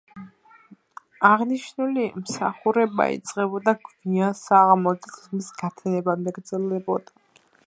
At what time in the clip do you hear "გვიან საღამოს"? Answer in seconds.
3.91-5.01